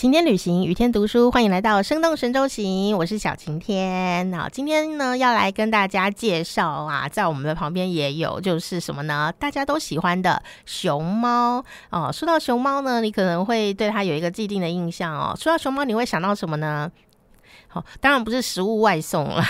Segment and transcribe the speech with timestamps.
[0.00, 4.30] 晴天旅行，雨天读书，欢迎来到生动神州行，我是小晴天。
[4.30, 9.30] 那今天呢，要来跟大家介绍啊，在我们的旁边也有，就是什么呢？
[9.38, 12.10] 大家都喜欢的熊猫哦。
[12.10, 15.36] 说到熊猫呢，你可能会对它有一个既定的印象哦。
[15.38, 16.90] 说到熊猫，你会想到什么呢？
[17.68, 19.44] 好，当然不是食物外送了。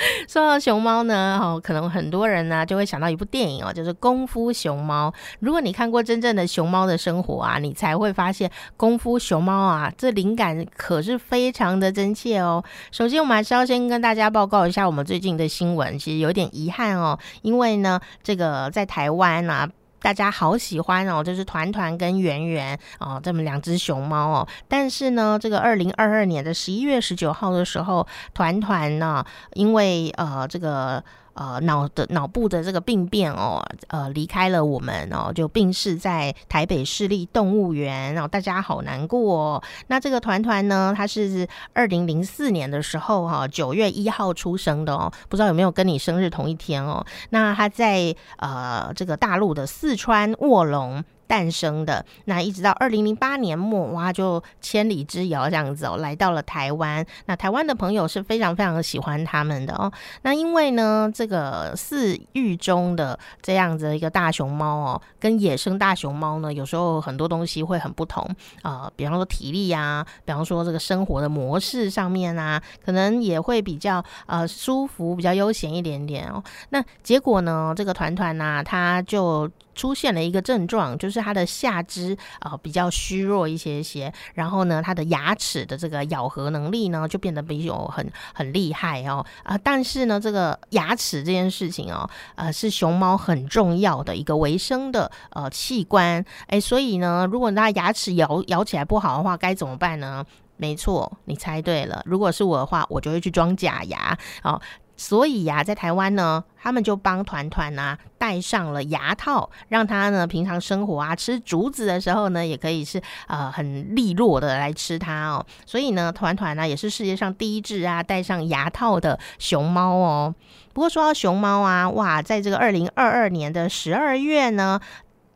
[0.28, 5.10] 说到熊猫呢，哦，可能很多人呢就会想到一部电影哦，就是《功夫熊猫》。
[5.40, 12.62] 如果你看过真正的熊猫的生活啊，你才会发现《功夫熊猫》啊，这灵感可是非常的真切哦。
[12.90, 19.68] 首先，我们还是要先跟大家报告一下我们最近的新闻，其实有点遗憾哦，因为呢，这个在台湾啊。
[20.00, 24.48] 大家好喜欢哦，就是团团跟圆圆哦，这么两只熊猫哦。
[24.66, 29.24] 但是呢，这个二零二二年的十一月十九号的时候，团团呢，
[29.54, 31.02] 因为呃这个。
[31.34, 39.62] 呃，脑的脑部的这个病变哦，呃，离开了我们哦，就病逝在台北市立动物园，然后大家好难过。
[39.86, 47.04] 那这个团团呢，他是二零零四年的时候哈，九月一号出生的哦，不知道有没有跟你生日同一天哦？
[47.30, 51.02] 那他在呃这个大陆的四川卧龙。
[51.30, 57.06] 诞生的那一直到二零零八年末，哇，就千里之遥这样子哦，来到了台湾。
[57.26, 59.92] 那台湾的朋友是非常非常的喜欢他们的哦。
[60.22, 68.28] 那因为呢，这个四育中的这样子的一个大熊猫哦，跟野生大熊猫呢，有时候很多东西会很不同
[68.62, 68.90] 啊。
[68.96, 76.42] 比方说体力呀，比方说这个生活的模式上面啊，可能也会比较呃舒服，比较悠闲一点点哦。
[76.70, 79.48] 那结果呢，这个团团呢，它就。
[79.80, 100.22] 出现了一个症状，就是它的下肢啊比较虚弱一些些，然后呢，它的牙齿的这个咬合能力呢就变得比较很很厉害哦啊，但是呢，这个牙齿这件事情哦，呃，是熊猫很重要的一个维生的呃器官，哎，所以呢，如果它牙齿咬咬起来不好的话，该怎么办呢？
[100.58, 104.60] 没错，你猜对了，如果是我的话，我就会去装假牙哦。
[105.00, 115.46] 所以呀，在台湾呢，他们就帮团团啊戴上了牙套，让他呢平常生活啊吃竹子的时候呢，也可以是呃很利落的来吃它哦。
[115.64, 120.34] 所以呢，团团呢也是世界上第一只啊戴上牙套的熊猫哦。
[120.74, 124.78] 不过说到熊猫啊，哇，在这个二零二二年的十二月呢，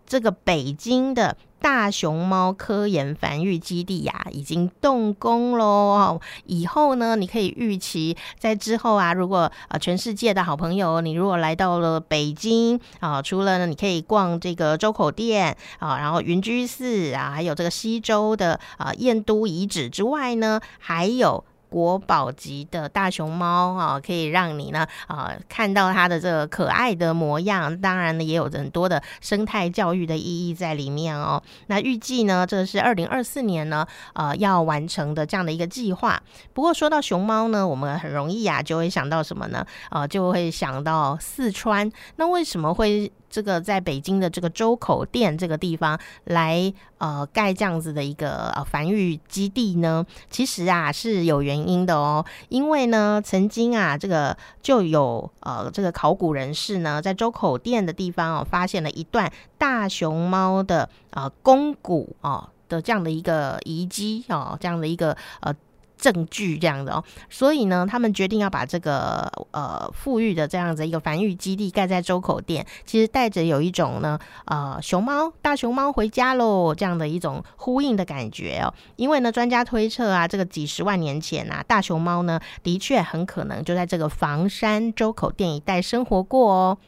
[0.06, 1.38] 这个北京的。
[1.64, 6.20] 大熊猫科研繁育基地呀，已经动工喽。
[6.44, 21.42] 以后呢，你可以预期在之后啊，如果呃全世界的好朋友，你如果来到了北京啊，除了呢，你可以逛这个周口店啊，然后云居寺啊，还有这个西周的啊燕都遗址之外呢，还有。
[21.74, 27.76] 国宝级的大熊猫啊，可以让你呢啊看到它的这个可爱的模样。
[27.80, 31.42] 当然呢，也有很多的生态教育的意义在里面哦。
[31.66, 36.22] 那预计呢，这是二零二四年呢呃要完成的这样的一个计划。
[36.52, 39.66] 不过说到熊猫呢，我们很容易啊就会想到什么呢？
[39.90, 41.90] 呃，就会想到四川。
[42.14, 43.10] 那为什么会？
[43.34, 52.24] 这个在北京的这个周口店这个地方来呃盖这样子的一个呃繁育基地呢，其实啊是有原因因的哦。
[52.48, 65.54] 因为呢，曾经啊这个就有呃这个考古人士呢在周口店的地方哦发现了一段大熊猫的呃肱骨哦的这样的一个遗迹哦这样的一个呃。
[65.96, 78.72] 证据这样的哦，所以呢，他们决定要把这个呃富裕的这样子一个繁育基地盖在周口店，其实带着有一种呢呃熊猫大熊猫回家喽这样的一种呼应的感觉哦。
[78.96, 86.78] 因为呢，专家推测啊，这个几十万年前啊，大熊猫呢的确很可能就在这个房山周口店一带生活过哦。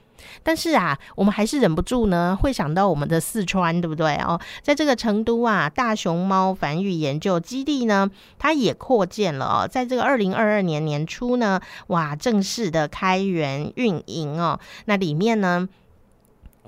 [0.43, 4.41] 但是啊，我们还是忍不住呢，会想到我们的四川，对不对哦？
[4.63, 9.69] 在这个成都啊，大熊猫繁育研究基地呢，它也扩建了哦。
[9.69, 14.59] 在这个二零二二年年初呢，哇，正式的开园运营哦。
[14.87, 15.69] 那里面呢？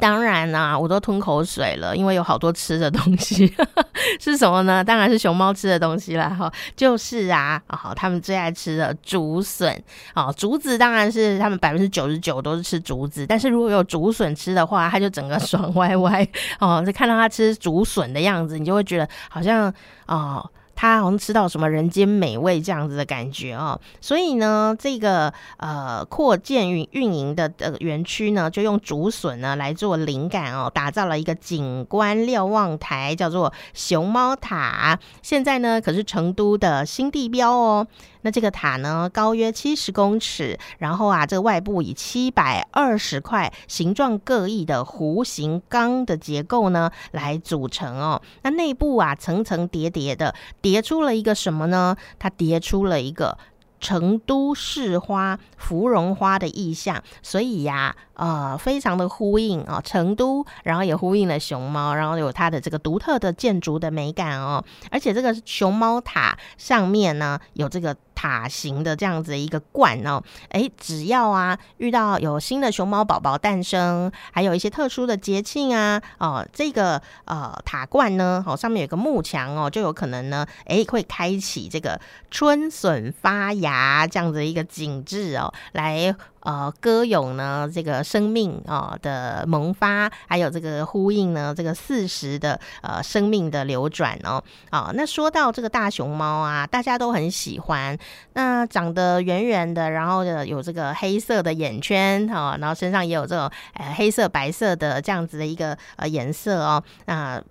[0.00, 3.52] 当然啦，我都吞口水了，因为有好多吃的东西，
[4.20, 4.82] 是什么呢？
[4.82, 9.76] 当然是熊猫吃的东西啦，哈，就是啊，好，他们最爱吃的竹笋，
[10.14, 16.26] 哦，竹子当然是他们百分之九十九都是吃竹子，但是如果有竹笋吃的话，它就整个爽歪歪，
[16.60, 19.72] 哦，就看到它吃竹笋的样子，你就会觉得好像
[20.06, 20.48] 哦。
[20.80, 34.96] 他好像吃到什么人间美味这样子的感觉哦，所以呢，这个呃扩建运运营的呃园区呢，就用竹笋呢来做灵感哦，打造了一个景观瞭望台，叫做熊猫塔。
[35.20, 37.84] 现在呢，可是成都的新地标哦。
[38.28, 48.20] 那这个塔呢，高约七十公尺，然后啊，这个外部以七百二十块形状各异的弧形钢的结构呢来组成哦。
[48.42, 51.96] 那内部啊，层层叠叠的叠出了一个什么呢？
[52.18, 53.38] 它叠出了一个。
[53.80, 67.96] 成都市花、芙蓉花的意象，所以呀，呃，非常的呼应啊，成都，然后也呼应了熊猫，然后有它的这个独特的建筑的美感哦，而且这个熊猫塔上面呢，有这个。
[68.20, 86.12] 塔形的这样子一个冠哦，哎，只要啊遇到有新的熊猫宝宝诞生，还有一些特殊的节庆啊，哦，这个呃塔冠呢，哦上面有个幕墙哦，就有可能呢，哎会开启这个春笋发芽这样子一个景致哦，来。
[86.40, 94.42] 呃，歌咏呢这个生命啊的萌发，还有这个呼应呢这个四时的呃生命的流转哦。
[94.70, 97.98] 啊，那说到这个大熊猫啊，大家都很喜欢。
[98.34, 106.82] 那长得圆圆的，然后有这个黑色的眼圈哈，然后身上也有这种呃黑色白色的这样子的一个呃颜色哦。
[107.06, 107.42] 那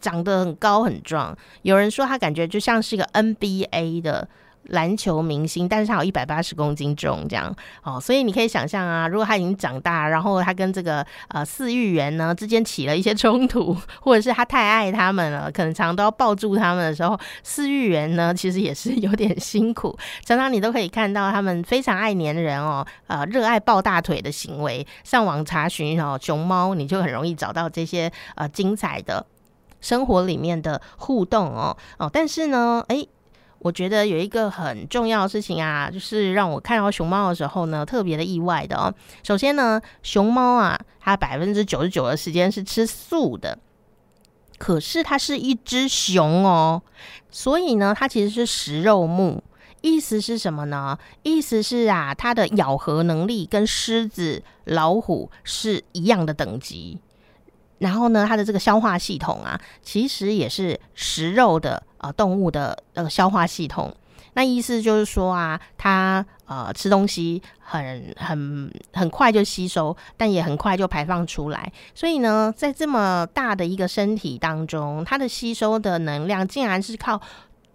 [0.00, 4.28] 长得很高很壮，有人说他感觉就像是一个 NBA 的。
[4.64, 24.86] 篮球明星，但是他有一百八十公斤重，这样哦，所以你可以想象啊，如果他已经长大，然后他跟这个呃饲育员呢之间起了一些冲突， 或者是他太爱他们了，可能常常都要抱住他们的时候，饲育员呢其实也是有点辛苦，常常你都可以看到他们非常爱粘人哦，呃，热爱抱大腿的行为。
[25.02, 29.24] 上网查询哦，熊猫你就很容易找到这些呃精彩的
[29.80, 33.06] 生活里面的互动哦哦，但是呢，哎。
[33.60, 38.94] 我觉得有一个很重要的事情啊，就是让我看到熊猫的时候呢，特别的意外的哦。
[39.22, 43.58] 首先呢，熊猫啊，它百分之九十九的时间是吃素的，
[44.58, 46.82] 可是它是一只熊哦，
[47.30, 49.42] 所以呢，它其实是食肉目。
[49.80, 50.98] 意思是什么呢？
[51.22, 56.98] 意思是啊，它的咬合能力跟狮子、老虎是一样的等级。
[57.78, 63.94] 然后呢，它的这个消化系统啊，其实也是食肉的呃动物的那个消化系统。
[64.34, 71.72] 那意思就是说啊，它呃吃东西很很很快就吸收，但也很快就排放出来。
[71.94, 77.20] 所以呢，在这么大的一个身体当中，它的吸收的能量竟然是靠。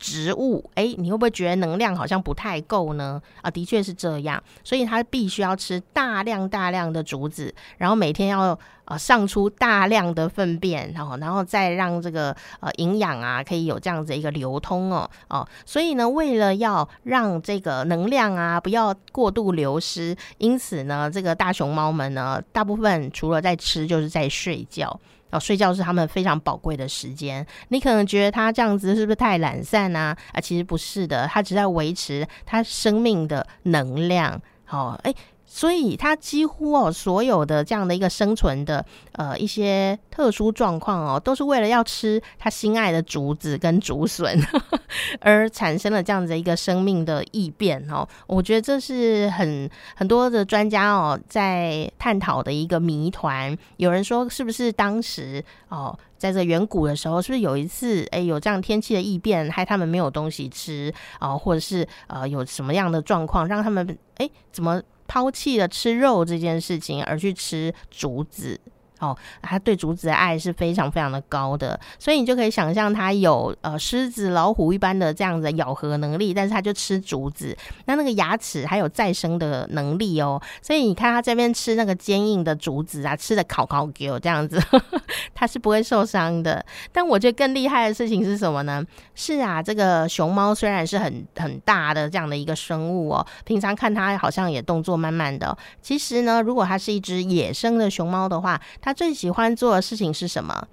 [0.03, 3.21] 植物，哎，你会不会觉得能量好像不太够呢？
[3.41, 24.99] 啊，的确是这样，所以它必须要吃大量大量的竹子，然后每天要呃上出大量的粪便，然后然后再让这个呃营养啊可以有这样子一个流通哦哦，所以呢，为了要让这个能量啊不要过度流失，因此呢，这个大熊猫们呢，大部分除了在吃，就是在睡觉。
[25.33, 27.45] 哦，睡觉是他们非常宝贵的时间。
[27.69, 30.15] 你可能觉得他这样子是不是太懒散啊？
[30.31, 34.41] 啊，其实不是的，他只在维持他生命的能量。
[34.69, 35.13] 哦，哎。
[35.55, 44.35] 所以它几乎哦，所有的这样的一个生存的呃一些特殊状况哦，都是为了要吃他心爱的竹子跟竹笋
[45.21, 48.07] 而产生了这样子一个生命的异变哦。
[48.25, 53.55] 我觉得这是很很多的专家哦在探讨的一个谜团。
[53.77, 64.81] 有人说，是不是当时哦，在这远古的时候，是不是有一次哎有这样天气的异变，害他们没有东西吃啊，或者是呃有什么样的状况让他们哎怎么？
[65.13, 68.59] 抛弃了吃肉这件事情，而去吃竹子。
[69.03, 80.41] 哦，他对竹子的爱是非常非常的高的，所以你就可以想象他有呃狮子、老虎一般的这样的咬合能力，但是他就吃竹子，那那个牙齿还有再生的能力哦。
[80.61, 84.61] 所以你看他这边吃那个坚硬的竹子啊，吃的烤烤给我这样子，
[85.35, 86.65] 他是不会受伤的。
[86.91, 88.83] 但我觉得更厉害的事情是什么呢？
[89.15, 100.67] 是啊，这个熊猫虽然是很很大的这样的一个生物哦，平常看它好像也动作慢慢的，其实呢，如果它是一只野生的熊猫的话，它最喜欢做的事情是什么？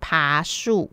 [0.00, 0.90] 爬树。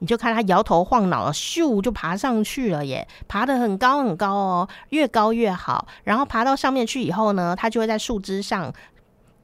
[0.00, 3.08] 你就看他摇头晃脑的，咻就爬上去了耶！
[3.26, 5.86] 爬得很高很高哦，越高越好。
[6.02, 8.70] 然后爬到上面去以后呢，他就会在树枝上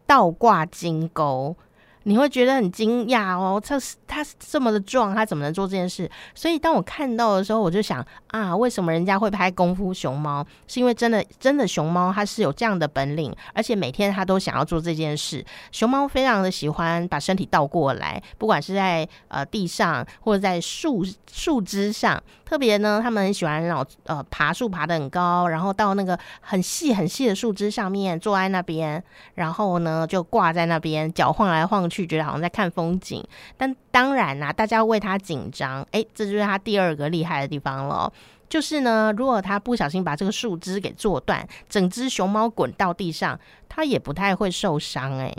[0.07, 1.57] 倒挂金钩。
[2.05, 6.11] 你会觉得很惊讶哦，他他这么的壮，他怎么能做这件事？
[6.35, 10.43] 所以当我看到的时候，我就想啊，为什么人家会拍功夫熊猫？
[10.67, 15.45] 是因为真的真的熊猫它是有这样的本领，而且每天它都想要做这件事。
[15.73, 29.05] 熊猫非常的喜欢把身体倒过来，不管是在呃地上或者在树树枝上，特别呢，他们很喜欢老呃爬树爬得很高，然后到那个很细很细的树枝上面坐在那边，
[29.35, 31.90] 然后呢就挂在那边，脚晃来晃。
[31.91, 33.23] 去觉得好像在看风景，
[33.59, 38.11] 但当然啦，大家为他紧张，哎，这就是他第二个厉害的地方了。
[38.49, 45.37] 就是呢，如果他不小心把这个树枝给做断，整只熊猫滚到地上，它也不太会受伤诶。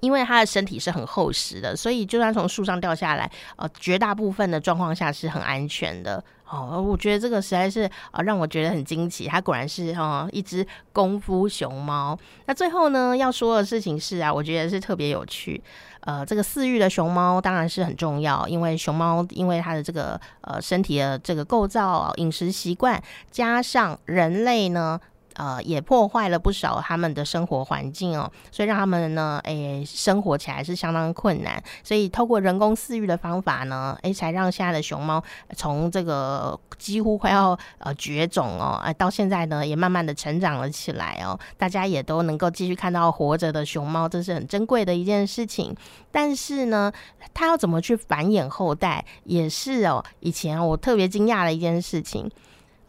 [0.00, 6.22] 因为它的身体是很厚实的，所以就算从树上掉下来，呃，绝大部分的状况下是很安全的。
[6.50, 12.18] 哦，我觉得这个实在是呃让我觉得很惊奇，它果然是哦一只功夫熊猫。
[12.46, 15.62] 那最后呢要说的事情是啊，我觉得是特别有趣。
[16.00, 24.98] 呃，这个饲育的熊猫当然是很重要，因为熊猫因为它的这个呃身体的这个构造、饮食习惯，加上人类呢。
[25.38, 31.62] 呃，也破坏了不少他们的生活环境哦，所以让他们呢，诶，生活起来是相当困难。
[31.84, 35.22] 所以透过人工饲育的方法呢，诶，才让现在的熊猫
[35.54, 41.38] 从这个几乎快要呃绝种哦，哎，到现在呢，也慢慢的成长了起来哦。
[41.56, 45.72] 大家也都能够继续看到活着的熊猫，这是很珍贵的一件事情。
[46.10, 46.92] 但是呢，
[47.32, 52.28] 它要怎么去繁衍后代，也是哦，以前我特别惊讶的一件事情。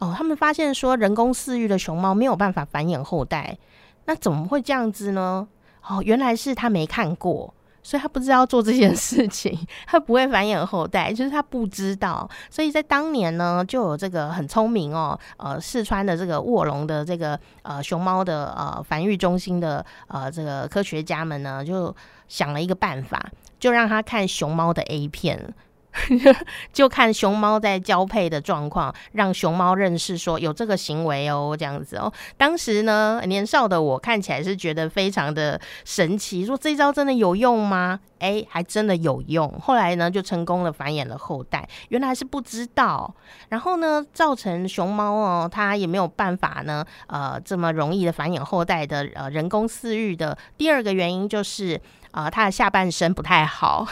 [0.00, 3.56] 哦，他们发现说人工饲育的熊猫没有办法繁衍后代，
[4.06, 5.46] 那怎么会这样子呢？
[5.86, 7.52] 哦，原来是他没看过，
[7.82, 12.28] 所以他不知道做这件事情， 他不会繁衍后代，就是他不知道。
[12.48, 21.94] 所以在当年呢，就有这个很聪明哦，呃，四川的这个卧龙的这个呃熊猫的呃繁育中心的呃这个科学家们呢，就
[22.26, 23.22] 想了一个办法，
[23.58, 25.54] 就让他看熊猫的 A 片。
[26.72, 32.12] 就看熊猫在交配的状况，让熊猫认识说有这个行为哦，这样子哦。
[32.36, 38.00] 当时呢，年少的我看起来是觉得非常的神奇，说这招真的有用吗？
[38.20, 39.50] 哎，还真的有用。
[39.60, 41.66] 后来呢，就成功的繁衍了后代。
[41.88, 43.12] 原来是不知道，
[43.48, 51.80] 然后呢，造成熊猫哦，它也没有办法呢，呃，这么容易的繁衍后代的呃人工饲育的第二个原因就是。
[52.12, 53.86] 啊，它的下半身不太好，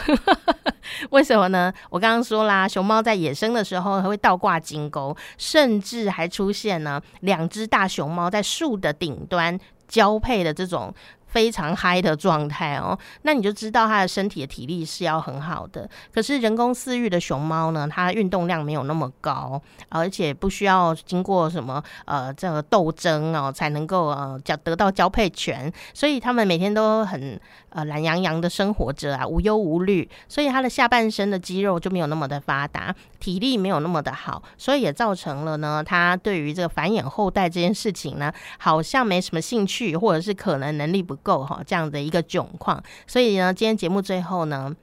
[1.11, 1.73] 为什么呢？
[1.89, 9.57] 我刚刚说啦，熊猫在野生的时候还会倒挂金钩，甚至还出现呢两只大熊猫在树的顶端
[9.87, 10.93] 交配的这种。
[11.29, 15.87] 非常嗨的状态哦，那你就知道它的身体的体力是要很好的。
[16.11, 41.18] 可是人工饲育的熊猫呢，它运动量没有那么高，而且不需要经过什么呃这个斗争哦，才能够呃交得到交配权，所以它们每天都很呃懒洋洋的生活着啊，无忧无虑，所以它的下半身的肌肉就没有那么的发达，体力没有那么的好，所以也造成了呢，它对于这个繁衍后代这件事情呢，好像没什么兴趣，或者是可能能力不。
[41.23, 44.75] 够哈，这样的一个窘况，所以呢，今天节目最后呢，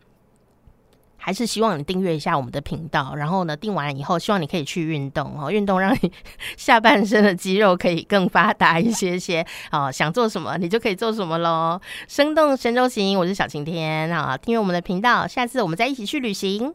[1.16, 6.12] 还是希望你订阅一下我们的频道，然后呢，订完以后，希望你可以去运动哦，运动让你
[6.56, 11.80] 下半身的肌肉可以更发达一些些 哦，想做什么你就可以做什么喽。
[12.08, 16.74] 生动神州行，我是小晴天啊，订阅我们的频道，下次我们再一起去旅行。